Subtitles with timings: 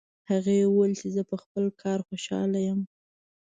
[0.29, 2.81] هغې وویل چې زه په خپل کار خوشحاله یم